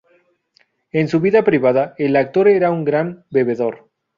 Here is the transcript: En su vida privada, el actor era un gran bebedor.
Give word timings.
En 0.91 1.09
su 1.09 1.19
vida 1.19 1.43
privada, 1.43 1.93
el 1.99 2.15
actor 2.15 2.47
era 2.47 2.71
un 2.71 2.83
gran 2.83 3.23
bebedor. 3.29 3.87